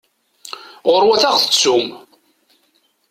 [0.91, 1.87] Ɣuṛwet ad aɣ-tettum!